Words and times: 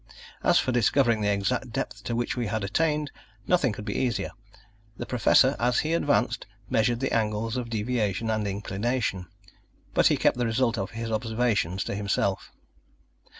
As 0.43 0.57
for 0.57 0.71
discovering 0.71 1.21
the 1.21 1.31
exact 1.31 1.71
depth 1.71 2.03
to 2.05 2.15
which 2.15 2.35
we 2.35 2.47
had 2.47 2.63
attained, 2.63 3.11
nothing 3.45 3.71
could 3.71 3.85
be 3.85 3.95
easier. 3.95 4.31
The 4.97 5.05
Professor 5.05 5.55
as 5.59 5.81
he 5.81 5.93
advanced 5.93 6.47
measured 6.71 7.01
the 7.01 7.11
angles 7.13 7.55
of 7.55 7.69
deviation 7.69 8.31
and 8.31 8.47
inclination; 8.47 9.27
but 9.93 10.07
he 10.07 10.17
kept 10.17 10.37
the 10.39 10.47
result 10.47 10.75
of 10.79 10.89
his 10.97 11.11
observations 11.11 11.83
to 11.83 11.93
himself. 11.93 12.51